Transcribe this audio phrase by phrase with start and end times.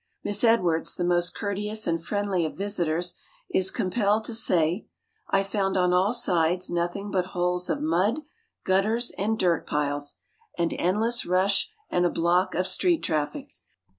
[0.23, 3.13] Miss Edwards, the most courteous and friendly of visitors,
[3.53, 4.87] is compelled to say:
[5.29, 8.21] "I found on all sides nothing but holes of mud,
[8.63, 10.15] gutters, and dirt piles,
[10.57, 13.51] an endless rush and a block of street traffic.